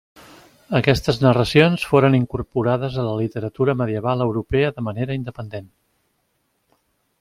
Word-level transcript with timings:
Aquestes 0.77 1.19
narracions 1.25 1.83
foren 1.91 2.17
incorporades 2.21 2.97
a 2.97 3.05
la 3.11 3.13
literatura 3.21 3.77
medieval 3.85 4.27
europea 4.29 4.75
de 4.79 4.89
manera 4.89 5.23
independent. 5.23 5.71